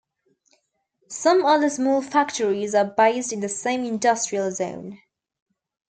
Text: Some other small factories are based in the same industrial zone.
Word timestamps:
Some 1.09 1.45
other 1.45 1.69
small 1.69 2.01
factories 2.01 2.73
are 2.73 2.85
based 2.85 3.31
in 3.31 3.39
the 3.39 3.47
same 3.47 3.83
industrial 3.85 4.49
zone. 4.49 4.97